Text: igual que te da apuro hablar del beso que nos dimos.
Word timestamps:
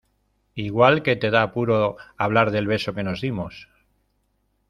igual 0.55 1.03
que 1.03 1.15
te 1.15 1.29
da 1.29 1.43
apuro 1.43 1.95
hablar 2.17 2.49
del 2.49 2.65
beso 2.65 2.95
que 2.95 3.03
nos 3.03 3.21
dimos. 3.21 3.67